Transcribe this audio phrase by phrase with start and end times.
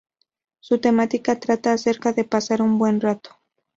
[0.61, 3.37] Su temática trata acerca de pasar un buen rato.